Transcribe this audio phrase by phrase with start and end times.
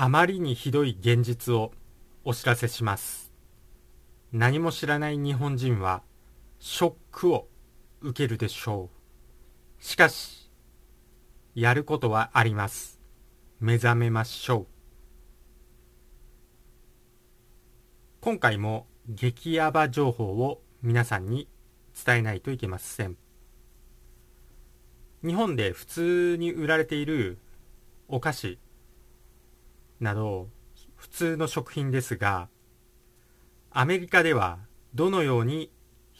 [0.00, 1.72] あまりにひどい現実を
[2.24, 3.32] お知らせします。
[4.32, 6.04] 何も知らない日本人は
[6.60, 7.48] ショックを
[8.00, 8.90] 受けるでしょ
[9.80, 9.84] う。
[9.84, 10.52] しかし
[11.56, 13.00] やることはあります。
[13.58, 14.66] 目覚めましょう。
[18.20, 21.48] 今回も激ヤバ情報を皆さんに
[22.06, 23.16] 伝えないといけません。
[25.24, 27.38] 日本で普通に売られている
[28.06, 28.60] お菓子
[30.00, 30.48] など
[30.96, 32.48] 普通の食品ですが
[33.70, 34.58] アメリカでは
[34.94, 35.70] どのように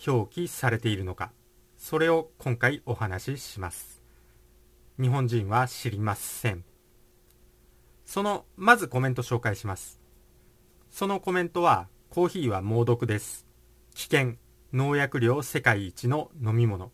[0.07, 1.33] 表記されているのか
[1.79, 4.03] それを今回お話しします。
[5.01, 6.65] 日本人は知りません。
[8.05, 10.01] そのまずコメント紹介します。
[10.91, 13.47] そのコメントはコーヒーは猛毒です。
[13.95, 14.35] 危険
[14.73, 16.91] 農薬量世界一の飲み物。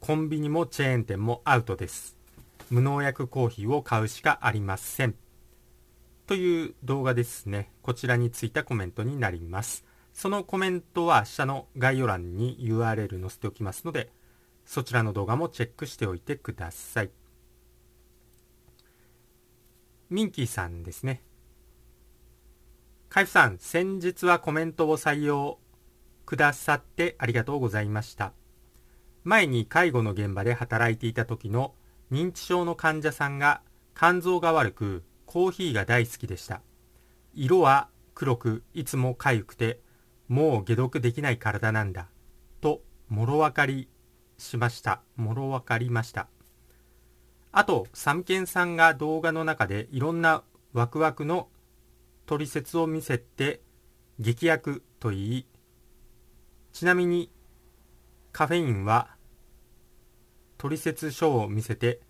[0.00, 2.18] コンビニもチェーン店もアウトです。
[2.68, 5.14] 無農薬コーヒーを買うしかありません。
[6.26, 7.70] という動画ですね。
[7.82, 9.84] こちらについたコメントになります。
[10.12, 14.10] そのコメントは下の概要欄に URL 載せておきますので、
[14.64, 17.10] そちらの動画もチェックしておいてください。
[20.10, 21.22] ミンキーさんですね。
[23.08, 25.60] カイフさん、先日はコメントを採用
[26.24, 28.32] くださってありがとうございました。
[29.22, 31.74] 前に介護の現場で働いていた時の
[32.10, 33.62] 認知症の患者さんが
[33.96, 36.62] 肝臓が悪くコーヒーが大好きでした。
[37.34, 39.80] 色は黒く、いつも痒くて、
[40.28, 42.08] もう解毒できない体なんだ。
[42.60, 43.88] と、もろわかり
[44.38, 45.02] しました。
[45.16, 46.28] もろわかりました。
[47.52, 51.48] あと、サムケンさんが動画の中でいろんなワクワクの
[52.26, 53.60] 取説を見せて、
[54.18, 55.46] 劇薬と言い、
[56.72, 57.30] ちなみに
[58.32, 59.16] カフェインは
[60.58, 62.00] 取説書を見せて、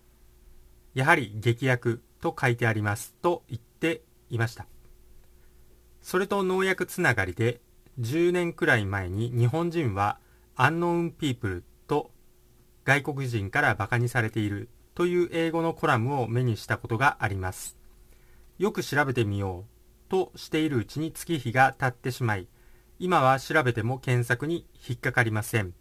[0.93, 4.67] やはり劇薬と書いてありますと言っていました。
[6.01, 7.61] それと農薬つながりで
[7.99, 10.19] 10年くらい前に日本人は
[10.55, 12.11] アンノウンピープルと
[12.85, 17.77] 外国人から馬鹿にされているという英語のコラムを目にしたことがあります。
[18.57, 22.47] よく調べてみようとしているうちに月日が経ってしまい、
[22.97, 25.73] 今は調べても検索に引っかかりません。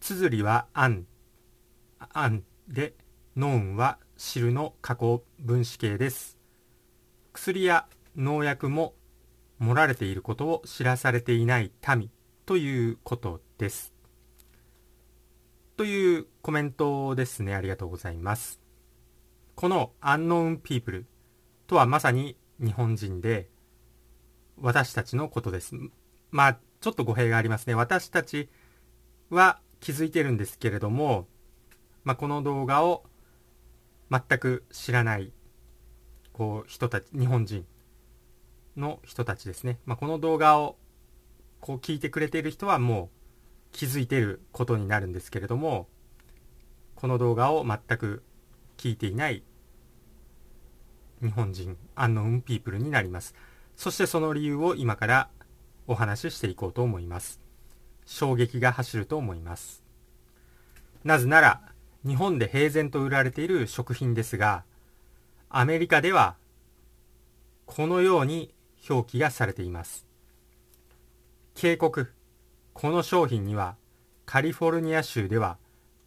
[0.00, 1.06] 綴りはアン、
[1.98, 2.94] アンで、
[3.36, 6.38] ノーンは汁の加工分子系です。
[7.32, 7.86] 薬や
[8.16, 8.94] 農薬も
[9.58, 12.10] 盛られていることを知らされていない民
[12.46, 13.94] ということです。
[15.76, 17.54] というコメントですね。
[17.54, 18.60] ありがとうございます。
[19.56, 21.06] このアンノーンピープル
[21.66, 23.48] とはまさに日本人で
[24.60, 25.74] 私たちのことです。
[26.30, 27.74] まあ、ちょっと語弊がありますね。
[27.74, 28.48] 私たち
[29.30, 31.26] は気づいてるんですけれども、
[32.04, 33.04] まあ、この動画を
[34.10, 35.32] 全く知らない
[36.32, 37.64] こう人たち日本人
[38.76, 40.76] の人たちですね、まあ、この動画を
[41.60, 43.08] こう聞いてくれている人はもう
[43.72, 45.88] 気づいていることになるんですけれども
[46.94, 48.22] この動画を全く
[48.76, 49.42] 聞いていない
[51.22, 53.34] 日本人アンノウンピープルになります。
[53.76, 55.28] そしてその理由を今から
[55.86, 57.40] お話ししていこうと思います。
[58.04, 59.82] 衝撃が走ると思います。
[61.02, 61.73] なぜなら
[62.06, 64.64] 日本で平然と売られている食品ですが、
[65.48, 66.36] アメリカでは
[67.66, 68.52] このように
[68.88, 70.06] 表記がされています。
[71.54, 72.12] 警告。
[72.72, 73.76] この商品には
[74.26, 75.58] カリフォルニア州では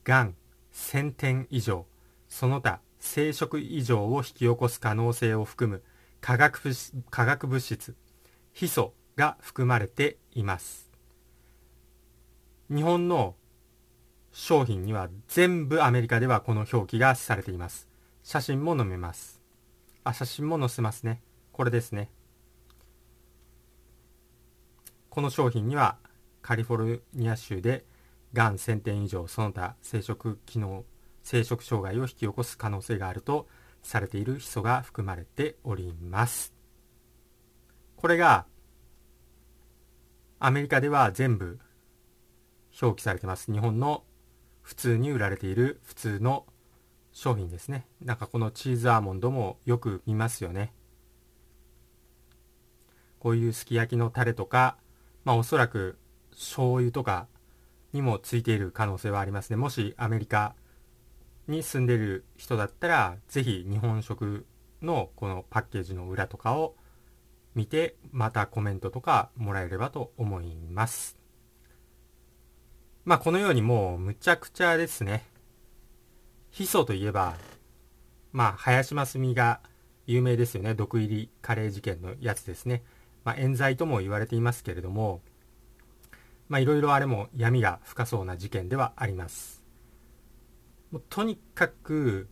[0.03, 0.35] がん
[0.73, 1.85] 1000点以上、
[2.27, 5.83] その他生殖異常を引き起こす可能性を含む
[6.19, 6.61] 化学
[7.09, 7.95] 化学物質、
[8.53, 10.91] ヒ素が含まれています。
[12.69, 13.35] 日本の
[14.39, 17.87] 商品には全部アメリカではこの表記がされています。
[18.21, 19.41] 写真も載めます。
[20.03, 21.23] あ、写真も載せますね。
[21.51, 22.11] これですね。
[25.09, 25.97] この商品には
[26.43, 27.83] カリフォルニア州で
[28.31, 30.85] がん1000点以上その他生殖機能
[31.23, 33.47] 生殖障害を引き起こす可能性があると
[33.81, 36.53] されているヒ素が含まれております
[37.95, 38.45] これが
[40.37, 41.57] アメリカでは全部
[42.79, 44.03] 表記されてます日本の
[44.67, 46.45] 普通に売られている普通の
[47.13, 47.87] 商品ですね。
[48.03, 50.73] なんかこのチーズアーモンドもよく見ますよね。
[53.17, 54.75] こういうすき焼きのタレとか
[55.23, 55.97] まあおそらく
[56.31, 57.27] 醤油とか
[57.93, 59.55] にもついている可能性はありますね。
[59.55, 60.53] もしアメリカ
[61.47, 64.45] に住んでる人だったら是非日本食
[64.81, 66.75] のこのパッケージの裏とかを
[67.55, 71.17] 見てまたコメントとかもらえればと思います。
[73.07, 75.23] まあこのようにもうむちゃくちゃですね。
[76.51, 77.35] ヒ素といえば、
[78.33, 79.61] まあ林真澄が
[80.07, 80.73] 有名ですよね。
[80.73, 82.83] 毒入りカレー事件のやつですね。
[83.23, 85.21] まあ、冤罪とも言われていますけれども、
[86.49, 89.63] まあ、いろいろあれも闇が深そうな事件ではあります。
[90.91, 92.27] もうとにかく、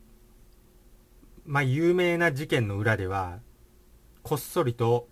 [1.46, 3.38] まあ、有名な事件の裏では、
[4.22, 5.08] こっそりと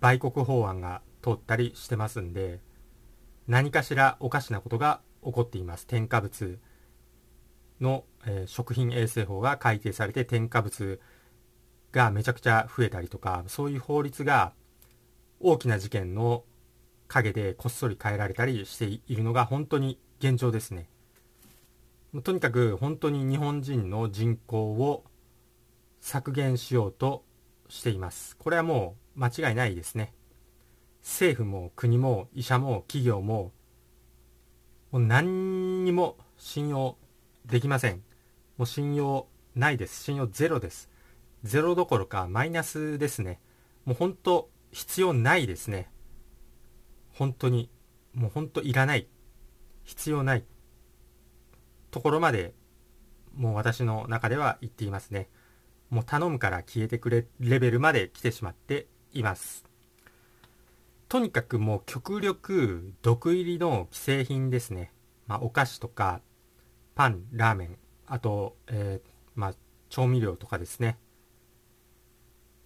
[0.00, 2.60] 売国法案が通ったりしてますんで、
[3.48, 5.86] 何かしらおかしなことが起こっています。
[5.86, 6.58] 添加物
[7.80, 11.00] の、えー、食品衛生法が改定されて添加物
[11.92, 14.52] がめちゃくちゃ増えたりとか、そういう法律が
[15.40, 16.44] 大きな事件の
[17.08, 20.88] 陰でこっそり変えられたりしているのが本当に現状ですね。
[22.22, 25.04] とにかく本当に日本人の人口を
[26.00, 27.24] 削減しようと
[27.68, 28.36] しています。
[28.36, 30.14] これはもう間違いないですね。
[31.06, 33.52] 政府も国も医者も企業も
[34.90, 36.96] もう何にも信用
[37.44, 38.02] できません。
[38.56, 40.02] もう信用ないです。
[40.02, 40.90] 信用ゼロです。
[41.44, 43.40] ゼロどころかマイナスですね。
[43.84, 45.90] もう本当必要ないですね。
[47.12, 47.70] 本当に、
[48.12, 49.06] もう本当いらない。
[49.84, 50.44] 必要ない。
[51.90, 52.54] ところまで、
[53.34, 55.28] もう私の中では言っていますね。
[55.88, 59.65] もう頼むから消えてくれレベルまで来てしまっています。
[61.08, 64.92] とにかくもう極力毒入りの既製品ですね。
[65.26, 66.20] まあお菓子とか
[66.96, 69.54] パン、ラーメン、あと、えー、まあ
[69.88, 70.98] 調味料とかですね。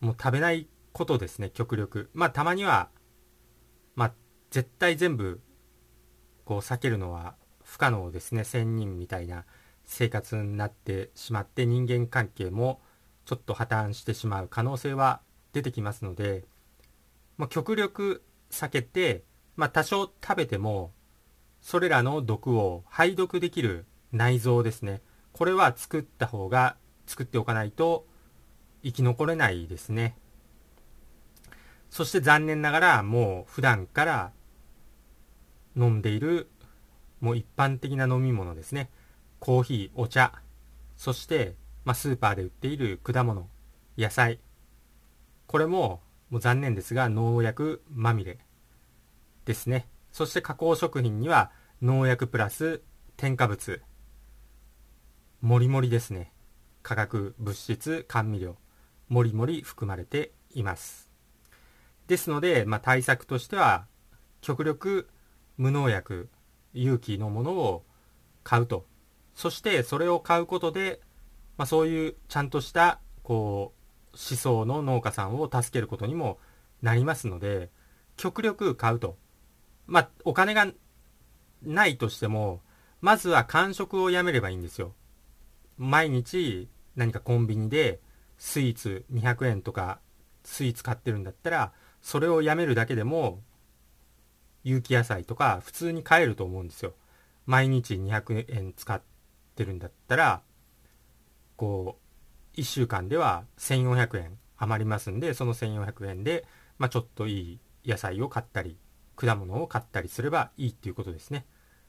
[0.01, 2.09] もう食べないことですね、極力。
[2.15, 2.89] まあたまには、
[3.95, 4.13] まあ
[4.51, 5.41] 絶対全部
[6.45, 8.45] こう避けるのは不可能ですね。
[8.45, 9.45] 仙人みたいな
[9.85, 12.81] 生活になってしまって人間関係も
[13.27, 15.21] ちょっと破綻してしまう可能性は
[15.53, 16.45] 出てきますので、
[17.37, 19.25] まあ、極力避けて、
[19.57, 20.93] まあ、多少食べても
[21.61, 25.03] それらの毒を排毒できる内臓ですね。
[25.33, 26.77] これは作った方が
[27.07, 28.07] 作っておかないと
[28.83, 30.17] 生き残れないですね。
[31.91, 34.33] そして残念ながらもう普段から
[35.77, 36.49] 飲んでいる
[37.21, 38.91] もう一般的な飲み物ですね。
[39.39, 40.33] コーヒー、お茶、
[40.97, 41.55] そして、
[41.85, 43.49] まあ、スーパーで売っている果物、
[43.97, 44.39] 野菜。
[45.47, 46.01] これも、
[46.31, 48.39] もう残念ですが、農薬まみれ
[49.45, 49.89] ですね。
[50.13, 51.51] そして加工食品には
[51.83, 52.83] 農薬プラス
[53.17, 53.83] 添加物。
[55.41, 56.33] もりもりですね。
[56.83, 58.57] 化学物質、甘味料。
[59.09, 61.11] もりもり含まれています。
[62.07, 63.87] ですので、まあ、対策としては、
[64.41, 65.09] 極力
[65.57, 66.29] 無農薬、
[66.73, 67.85] 有機のものを
[68.43, 68.87] 買うと。
[69.35, 71.01] そしてそれを買うことで、
[71.57, 73.80] まあ、そういうちゃんとしたこう
[74.13, 76.39] 思想の農家さんを助けることにも
[76.83, 77.71] なりますので、
[78.17, 79.17] 極力買うと。
[79.87, 80.67] まあ、お金が
[81.63, 82.61] ないとしても、
[83.01, 84.95] まずは間食をやめればいいんですよ。
[85.79, 88.01] 毎日何かコンビニで
[88.37, 90.01] スイーツ200円とか
[90.45, 91.73] スイーツ買ってるんだったら、
[92.03, 93.43] それをやめるだけでも
[94.65, 96.95] 有機野菜とか普通に買えると思うんですよ。
[97.47, 99.01] 毎日200円使っ
[99.57, 100.43] てるんだったら、
[101.57, 102.00] こう、
[102.61, 106.45] 1週間では1400円余りますんで、その1400円で、
[106.79, 108.77] まあ、ちょっといい野菜を買ったり、
[109.17, 111.47] 果物を買ったりすればいいっていうことですね。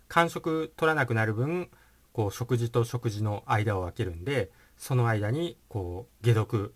[0.07, 1.69] 間食取らなくなる分、
[2.13, 6.73] こう、食事と食事の間を空けるんで、その間に、こう、解毒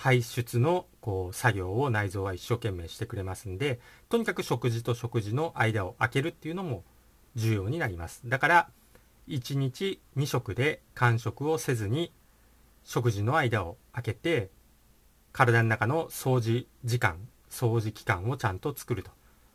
[0.00, 6.84] 排出のこう作業を内臓は一生懸命してくれますんで、とにかく食事と食事の間を空けるっていうのも
[7.34, 8.22] 重要になります。
[8.24, 8.68] だから、
[9.28, 12.12] 1日2食で間食をせずに、
[12.84, 14.50] 食事の間を空けて、
[15.32, 19.10] 体の中の掃除時間、掃除期間をちゃんと作ると。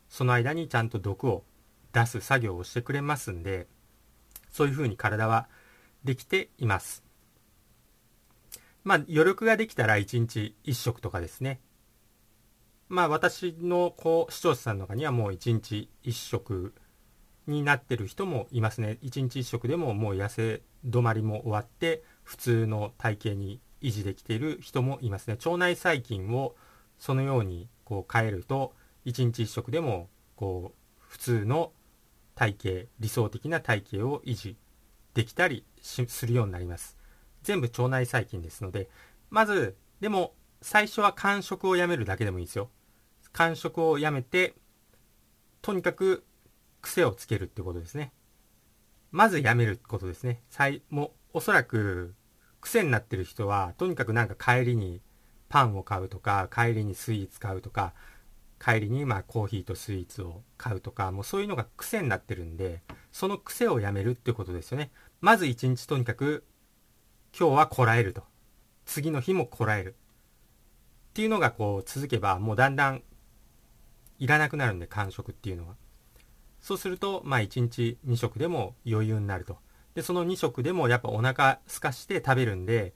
[0.09, 1.43] その間にちゃんと毒を
[1.91, 3.67] 出す作業をしてくれますんで、
[4.49, 5.47] そういうふうに体は
[6.03, 7.03] できています。
[8.83, 11.59] まあ、余力ができたら1日1食とかですね。
[12.87, 16.73] まあ、私のこう視聴者さんの中にはもう1日1食
[17.47, 18.99] になってる人もいますね。
[19.01, 25.37] 1日1食でももう痩せ止まりも終わって、普通の体型に維持できている人もいますね。
[25.45, 26.55] 腸内細菌を
[26.97, 28.73] そのようにこう変えると、
[29.05, 31.71] 1日1食でもこう普通の
[32.35, 34.57] 体型、理想的な体型を維持
[35.13, 36.97] できたりするようになります。
[37.43, 38.89] 全部腸内細菌ですので、
[39.29, 42.69] まず、でも、最初は間食をやめるだけでもいいですよ。
[43.31, 44.55] 間食をやめて、
[45.61, 46.25] とにかく
[46.81, 48.11] 癖をつけるってことですね。
[49.15, 50.41] まずやめることですね。
[50.49, 52.13] 最、もおそらく、
[52.61, 55.01] 癖になってる人は、とにかくなんか帰りに
[55.49, 57.93] パンを買うとか、帰りにスイーツ買うとか、
[58.59, 62.81] 帰りにまあコーヒーとスイーツを買うとか、もうそういうのが癖になってるんで、
[63.11, 64.91] その癖をやめるってことですよね。
[65.21, 66.43] まず一日とにかく
[67.37, 68.23] 今日はこらえると
[68.85, 69.95] 次の日もこらえる
[71.09, 73.01] っていうのがこう続けばもうだんだん
[74.19, 75.75] いらなくなるんで間食っていうのは
[76.65, 79.59] そうするとまあ1日2食でも余裕になると。
[79.93, 82.95] でその2食でもやっぱお腹空かして食べるんで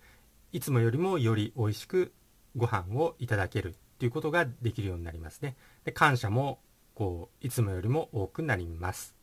[0.51, 2.11] いつもよりもより美味しく
[2.55, 5.55] ご飯をいただけるっていうことができるようになりますね。
[5.83, 6.57] で感謝も
[6.95, 9.13] こういつもよりも多くなります。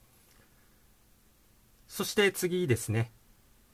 [1.88, 3.10] そして次ですね。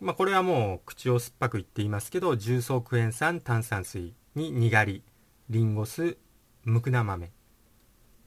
[0.01, 5.03] まあ、これはもう口を酸っぱく言っていますけど重曹クエン酸炭酸水ににがり
[5.51, 6.17] リンゴ酢
[6.65, 7.31] むくな豆。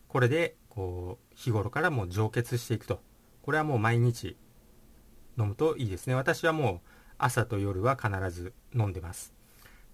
[0.10, 3.02] これでこう日頃からもう浄血していくと。
[3.42, 4.36] これはもう毎日
[5.38, 6.16] 飲むといいですね。
[6.16, 9.34] 私はもう朝と夜は必ず飲んでます。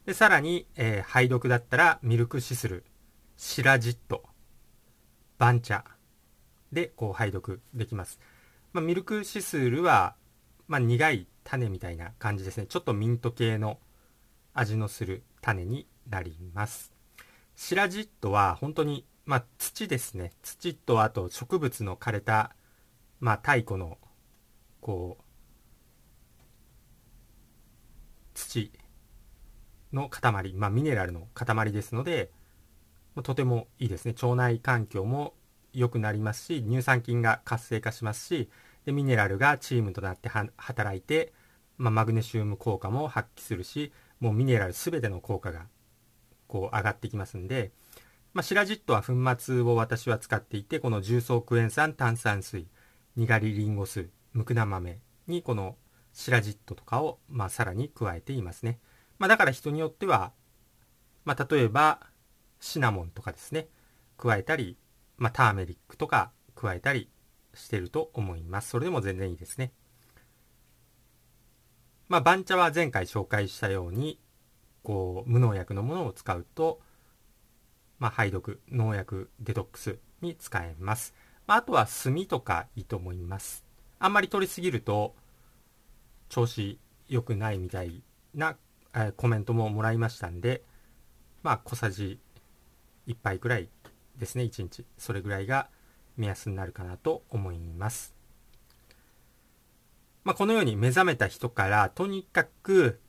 [0.05, 2.83] でさらに、えー、肺毒だったらミルクシスル
[3.37, 4.23] シラジット
[5.37, 5.85] バン茶
[6.71, 8.19] でこう肺毒できます、
[8.73, 10.15] まあ、ミルクシスルは、
[10.67, 12.65] まあ、苦い種みたいな感じですね。
[12.67, 13.79] ちょっとミント系の
[14.53, 16.93] 味のする種になります。
[17.55, 20.31] シラジットは本当にまあ土ですね。
[20.41, 22.55] 土とあと植物の枯れた
[23.19, 23.97] まあ太古の
[24.81, 25.23] こう
[28.33, 28.71] 土
[29.93, 32.31] の塊まあミネラルの塊ですので
[33.23, 34.15] とてもいいですね。
[34.21, 35.33] 腸内環境も
[35.73, 38.49] 良くなりますし乳酸菌が活性化しますし
[38.85, 41.33] でミネラルがチームとなって働いて、
[41.77, 45.67] まあ、マグネシウム効果も発揮するしもうミネラル全ての効果が
[46.47, 47.71] こう上がってきますんで、
[48.33, 52.67] まあ、シラジットは粉末を私は使っていてこの重曹クエン酸炭酸水
[53.15, 55.75] にがりリンゴ酢ムクナ豆にこの
[56.13, 58.79] シラジットとかを、まあ、さらに加えていますね、
[59.19, 60.31] まあ、だから人によっては、
[61.25, 61.99] まあ、例えば
[62.59, 63.67] シナモンとかですね
[64.17, 64.77] 加えたり、
[65.17, 67.09] まあ、ターメリックとか加えたり
[67.53, 68.69] してると思います。
[68.69, 69.73] それでも全然いいですね。
[72.07, 74.19] まあ、番茶は前回紹介したように、
[74.83, 76.81] こう、無農薬のものを使うと、
[78.01, 81.13] まあ、排毒、農薬、デトックスに使えます。
[81.45, 83.63] まあ、あとは炭とかいいと思います。
[83.99, 85.13] あんまり取りすぎると、
[86.27, 88.01] 調子良くないみたい
[88.33, 88.57] な、
[88.95, 90.63] えー、コメントももらいましたんで、
[91.43, 92.19] まあ、小さじ
[93.05, 93.69] 1杯くらい
[94.17, 94.83] ですね、1日。
[94.97, 95.69] それぐらいが
[96.17, 98.15] 目安になるかなと思います。
[100.23, 102.99] まあ、このように目覚めた人からとにかく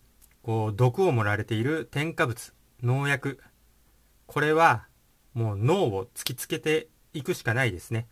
[0.42, 3.38] こう毒を盛られている添加物農薬
[4.26, 4.86] これは
[5.34, 8.06] もう脳を突きつけていくしかないですね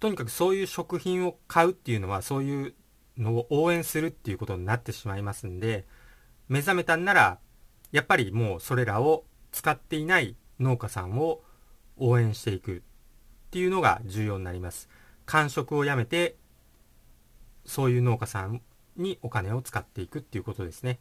[0.00, 2.74] とにかくそういう食品を買うっていうのはそういう
[3.16, 5.86] のを応援するっていうことになってしまいますんで
[6.48, 7.38] 目覚めたんなら
[7.92, 11.42] やっぱりもうそれらを使っていない農家さんを
[11.96, 12.80] 応援していくっ
[13.50, 14.88] ていうのが重要になります。
[15.26, 16.36] 間食をやめて、
[17.64, 18.62] そういう農家さん
[18.96, 20.98] にお金を使っていくっていうことですね。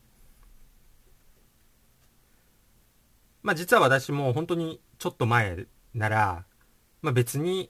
[3.44, 6.46] まあ実は私も本当にちょっと前なら、
[7.02, 7.70] まあ別に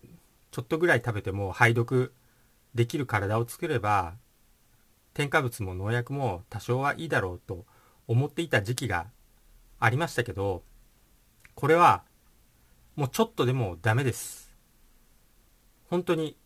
[0.52, 2.14] ちょっとぐらい食べても排毒
[2.76, 4.14] できる体を作れば、
[5.14, 7.66] 添加物も農薬も多少はいいだろうと
[8.08, 9.08] 思っていた時期が
[9.80, 10.64] ありましたけど、
[11.56, 12.04] これは
[12.96, 14.54] もうちょっとでもダメです。
[15.90, 16.38] 本当に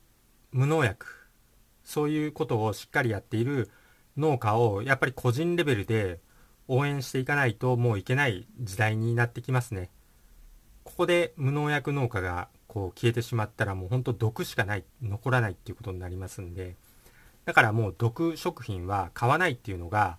[0.51, 1.05] 無農薬
[1.83, 3.69] そういうことをしっかりやっている
[4.17, 6.19] 農家をやっぱり個人レベルで
[6.67, 9.89] 応援していかないともういけない時代になってきますね。
[10.83, 16.75] ここで無農薬農家がこう消えてしまったらもう本当毒しかない残らないっていうことになりますんで。
[17.45, 20.17] だからもう毒食品は買わないっていうのが、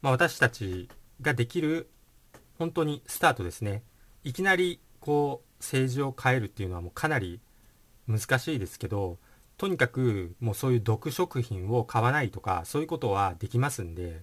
[0.00, 0.88] まあ、私たち
[1.20, 1.90] ができる
[2.58, 3.82] 本当にスタートですね。
[4.24, 7.40] いきなりこう政治を変えるっていうのはもうかなり
[8.06, 9.18] 難しいですけど
[9.58, 14.22] とにかくもうそういう毒食品を買わないとかそういうことはできますんで。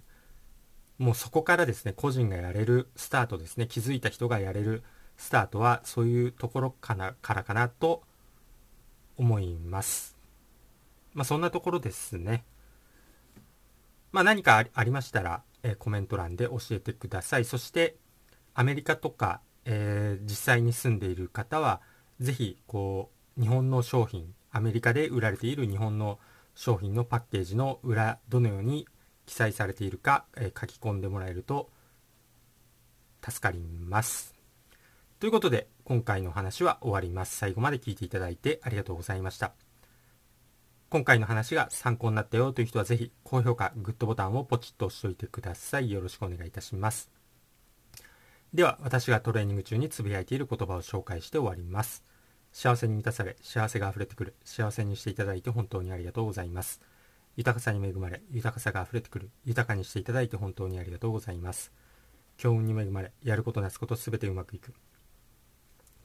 [0.98, 4.84] もうそこからですね個人がやれるスタートですね気づいた人がやれる
[5.18, 8.04] スタートはそういうところかなからかなと
[9.18, 10.16] 思います。
[11.14, 12.44] まあそんなところですね。
[14.12, 17.46] まあ何かありましたら、えー、コメント欄で教えてください。
[17.46, 17.96] そして
[18.54, 21.82] アメリカとか、えー、実際に住んでいる方は
[22.20, 26.20] ぜひこう日本の商品アメリカで売られている日本の
[26.56, 28.88] 商品のパッケージの裏どのように
[29.25, 31.70] 記載されているか、えー、書き込んでもらえると
[33.24, 34.36] 助かります。
[35.20, 37.36] ということで今回の話は終わります。
[37.36, 39.53] 最後まで聞いていただいてありがとうございました。
[40.89, 45.91] 今回の話が参考になったよという人はぜひ高評価グッドボタンをポチッと押しておいてください。
[45.91, 47.10] よろしくお願いいたします。
[48.53, 52.03] では私がトレーニング中につぶやいている言葉を紹介して終わります。
[52.51, 56.79] 幸せに満たされ、幸せが溢れてくる、幸せにしていただいて本当にありがとうございます。
[57.36, 61.72] 豊かさに恵まれ、豊かさが溢れてくる、豊かにしていただいて本当にありがとうございます。
[62.38, 64.74] 強運に恵まれ、やることなすことすべてうまくいく。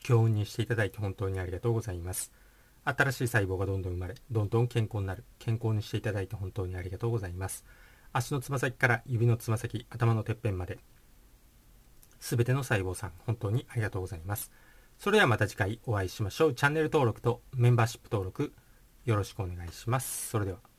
[0.00, 2.32] 強運にしていただいて本当にありがとうございます。
[2.84, 5.24] 新しい細胞がどんどん生まれ、どんどん健康になる。
[5.38, 7.64] 健康にしていただいて本当にありがとうございます。
[8.12, 10.78] 足のつま先から指のつま先、頭のてっぺんまで、
[12.18, 14.50] すべての細胞さん、本当にありがとうございます。
[14.98, 16.54] それではまた次回お会いしましょう。
[16.54, 18.52] チャンネル登録とメンバーシップ登録
[19.04, 20.28] よろしくお願いします。
[20.28, 20.69] それでは。